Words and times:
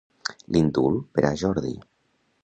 L'indult 0.55 1.03
per 1.17 1.23
a 1.29 1.31
Jordi. 1.41 1.75